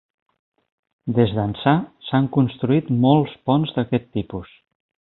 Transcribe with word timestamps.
Des 1.17 1.33
d'ençà, 1.39 1.75
s'han 2.09 2.31
construït 2.39 2.91
molts 3.07 3.39
ponts 3.51 3.75
d'aquest 3.79 4.13
tipus. 4.19 4.61